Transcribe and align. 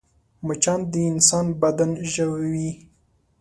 مچان 0.45 0.79
د 0.91 0.93
انسان 1.11 1.45
بدن 1.61 1.91
ژوي 2.13 2.69